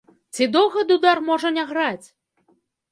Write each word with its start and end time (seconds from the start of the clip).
Ці 0.37 0.47
доўга 0.55 0.79
дудар 0.93 1.23
можа 1.29 1.47
не 1.61 1.69
граць? 1.75 2.07